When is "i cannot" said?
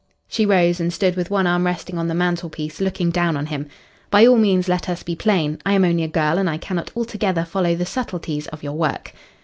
6.49-6.89